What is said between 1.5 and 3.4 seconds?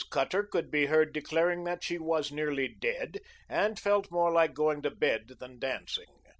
that she was nearly dead